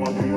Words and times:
Bye-bye. 0.00 0.27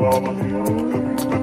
about 0.00 0.36
you. 0.48 1.39